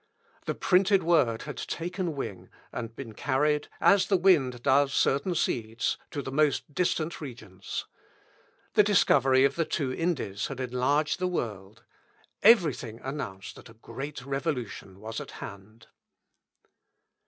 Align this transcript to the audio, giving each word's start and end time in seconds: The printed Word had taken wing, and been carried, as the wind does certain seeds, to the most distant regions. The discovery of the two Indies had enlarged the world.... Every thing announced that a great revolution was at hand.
The 0.47 0.55
printed 0.55 1.03
Word 1.03 1.43
had 1.43 1.57
taken 1.57 2.15
wing, 2.15 2.49
and 2.71 2.95
been 2.95 3.13
carried, 3.13 3.67
as 3.79 4.07
the 4.07 4.17
wind 4.17 4.63
does 4.63 4.93
certain 4.95 5.35
seeds, 5.35 5.99
to 6.09 6.23
the 6.23 6.31
most 6.31 6.73
distant 6.73 7.21
regions. 7.21 7.85
The 8.73 8.81
discovery 8.81 9.45
of 9.45 9.55
the 9.57 9.63
two 9.63 9.93
Indies 9.93 10.47
had 10.47 10.59
enlarged 10.59 11.19
the 11.19 11.27
world.... 11.27 11.83
Every 12.41 12.73
thing 12.73 12.99
announced 13.03 13.55
that 13.57 13.69
a 13.69 13.75
great 13.75 14.23
revolution 14.25 14.99
was 14.99 15.21
at 15.21 15.33
hand. 15.37 15.85